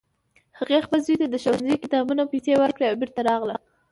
[0.59, 3.55] هغې خپل زوی ته د ښوونځي د کتابونو پیسې ورکړې او بیرته راغله